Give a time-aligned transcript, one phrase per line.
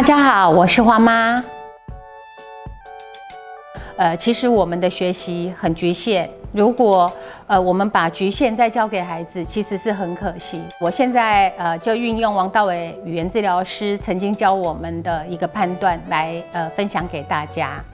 [0.00, 1.44] 大家好，我是花妈。
[3.98, 7.12] 呃，其实我们的学习很局限，如果
[7.46, 10.62] 呃我们把局限再教给孩子，其实是很可惜。
[10.80, 17.84] 我现在呃就运用王道伟语言治疗师曾经教我们的一个判断来呃分享给大家。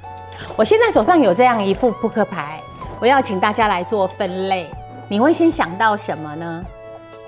[0.55, 2.61] 我现在手上有这样一副扑克牌，
[3.01, 4.69] 我要请大家来做分类。
[5.09, 6.65] 你会先想到什么呢？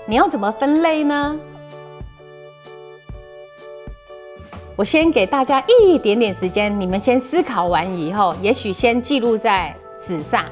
[0.07, 1.37] 你要怎么分类呢？
[4.79, 9.75] 我先给大家一点点时间，你们先思考完以后，也许先记录在
[10.07, 10.45] 纸上，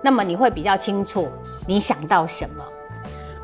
[0.00, 1.28] 那么你会比较清楚
[1.66, 2.64] 你想到什么。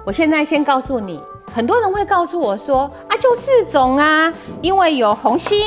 [0.03, 1.23] 我现在先告诉你，
[1.53, 4.33] 很多人会告诉我说啊，就四种啊，
[4.63, 5.63] 因为有红心，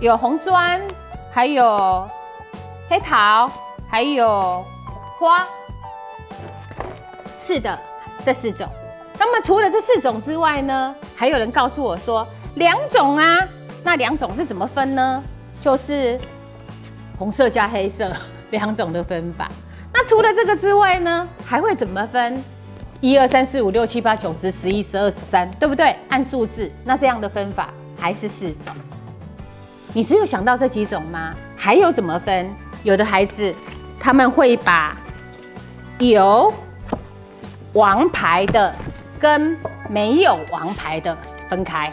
[0.00, 0.78] 有红砖，
[1.32, 2.06] 还有
[2.90, 3.50] 黑桃，
[3.88, 4.62] 还有
[5.18, 5.46] 花。
[7.38, 7.78] 是的，
[8.22, 8.68] 这四种。
[9.18, 13.48] 那么除了这四种之外呢，还有人告诉我说两种啊。
[13.88, 15.24] 那两种是怎么分呢？
[15.62, 16.20] 就是
[17.16, 18.12] 红色加黑色
[18.50, 19.50] 两种的分法。
[19.94, 22.44] 那除了这个之外呢，还会怎么分？
[23.00, 25.96] 一二三四五六七八九十十一十二十三，对不对？
[26.10, 28.74] 按数字，那这样的分法还是四种。
[29.94, 31.34] 你只有想到这几种吗？
[31.56, 32.54] 还有怎么分？
[32.82, 33.54] 有的孩子
[33.98, 34.94] 他们会把
[35.98, 36.52] 有
[37.72, 38.76] 王牌的
[39.18, 39.56] 跟
[39.88, 41.16] 没有王牌的
[41.48, 41.90] 分开。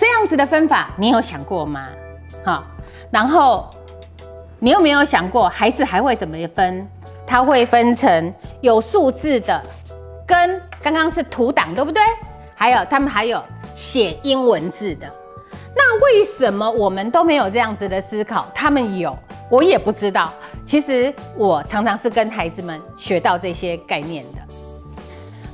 [0.00, 1.88] 这样子的分法，你有想过吗？
[2.42, 2.64] 好，
[3.10, 3.68] 然后
[4.58, 6.88] 你有没有想过，孩子还会怎么分？
[7.26, 9.62] 他会分成有数字的，
[10.26, 12.02] 跟刚刚是图档，对不对？
[12.54, 13.42] 还有他们还有
[13.76, 15.06] 写英文字的。
[15.76, 18.46] 那为什么我们都没有这样子的思考？
[18.54, 19.14] 他们有，
[19.50, 20.32] 我也不知道。
[20.64, 24.38] 其实我常常是跟孩子们学到这些概念的。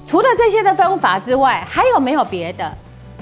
[0.07, 2.73] 除了这些的分法之外，还有没有别的？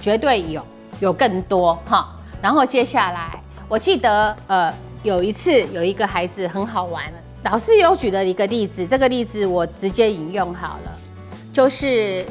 [0.03, 0.63] 绝对有。
[1.01, 2.09] 有更多哈，
[2.41, 7.05] 然后接下来，我记得呃有一次有一个孩子很好玩，
[7.43, 10.93] 老师有举了一个例子，这个例子我直接引用好了，
[11.53, 12.25] 就是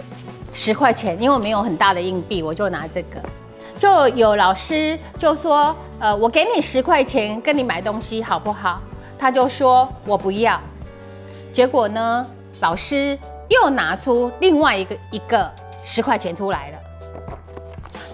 [0.54, 3.22] 十块钱，因为我没有很大的硬币，我就拿这个，
[3.78, 8.82] 就有老师就说，呃，我给你十块钱跟你买东西好不好？
[9.20, 10.60] 他就说我不要，
[11.52, 12.26] 结果呢，
[12.60, 13.18] 老师
[13.50, 15.50] 又拿出另外一个一个
[15.84, 16.78] 十块钱出来了。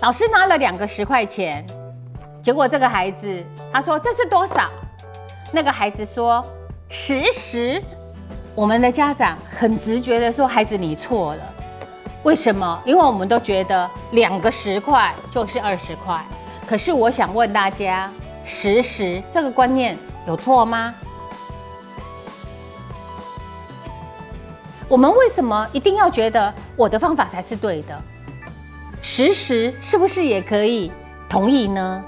[0.01, 1.65] 老师拿了两个十块钱，
[2.41, 3.43] 结果这个孩子
[3.73, 4.69] 他说这是多少？
[5.51, 6.45] 那个孩子说
[6.87, 7.81] 十十。
[8.55, 11.43] 我们的家长很直觉的说孩子你错了，
[12.23, 12.81] 为什么？
[12.85, 16.17] 因为我们都觉得两个十块就是二十块。
[16.65, 18.09] 可是我想问大家，
[18.45, 20.93] 十十这个观念有错吗？
[24.87, 28.01] 我们为什么一定要觉得我的方法才是对的？
[29.01, 30.91] 实时是不是也可以
[31.29, 32.03] 同意呢？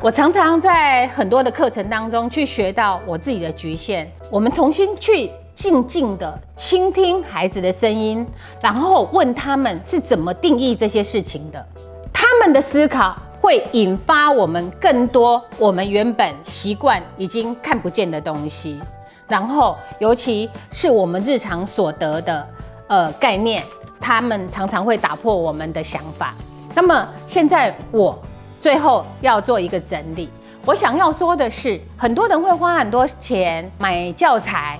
[0.00, 4.10] 我常常在很多的课程当中去学到我自己的局限。
[4.30, 8.26] 我们重新去静静的倾听孩子的声音，
[8.60, 11.66] 然后问他们是怎么定义这些事情的。
[12.12, 18.80] 他们的思考会引发我们更多我们原本习惯已经看不见的东西。
[19.28, 22.46] 然后，尤其是我们日常所得的
[22.86, 23.62] 呃概念。
[24.00, 26.34] 他们常常会打破我们的想法。
[26.74, 28.18] 那么现在我
[28.60, 30.28] 最后要做一个整理。
[30.64, 34.78] 我想要说的是，很多人会花很多钱买教材，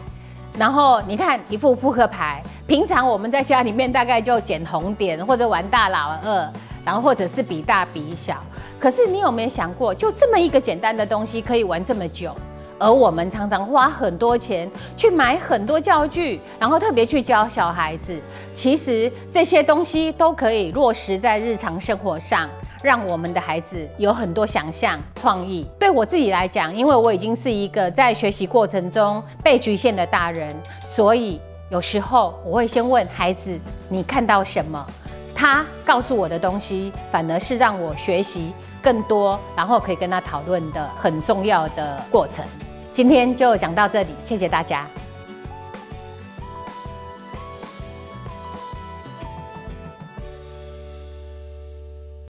[0.59, 2.43] 然后你看一副扑克牌。
[2.67, 6.53] 平常我们在家里面大概就捡红点或者玩大老二，
[6.85, 8.45] 然后或者是比大比小。
[8.79, 12.37] 可是你有没有想过，就这么一个简单的东西可以玩这么久？
[12.79, 18.21] 而我们常常花很多钱去买很多教具，然后特别去教小孩子。
[18.55, 22.49] 其实这些东西都可以落实在日常生活上，
[22.83, 25.67] 让我们的孩子有很多想象创意。
[25.79, 30.55] 对我自己来讲，因为我已经是一个在学习过程中被局限的大人，
[30.89, 33.59] 所以有时候我会先问孩子
[33.89, 34.87] ：“你看到什么？”
[35.35, 42.45] 他告诉我的东西，反而是让我学习更多，然后可以跟他讨论的很重要的过程。
[42.93, 44.87] 今天就讲到这里，谢谢大家。